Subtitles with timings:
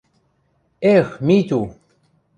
[0.95, 1.61] —Эх, Митю!..